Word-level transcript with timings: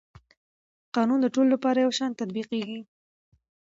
قانون 0.95 1.19
د 1.21 1.27
ټولو 1.35 1.49
لپاره 1.55 1.77
یو 1.85 1.91
شان 1.97 2.11
تطبیقېږي. 2.19 2.79